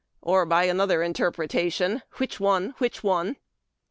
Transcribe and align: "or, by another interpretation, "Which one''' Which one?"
"or, 0.23 0.47
by 0.47 0.63
another 0.63 1.03
interpretation, 1.03 2.01
"Which 2.15 2.39
one''' 2.39 2.73
Which 2.79 3.03
one?" 3.03 3.35